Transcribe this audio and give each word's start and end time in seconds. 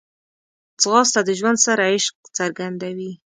ځغاسته 0.81 1.19
د 1.27 1.29
ژوند 1.39 1.57
سره 1.65 1.83
عشق 1.93 2.15
څرګندوي 2.37 3.11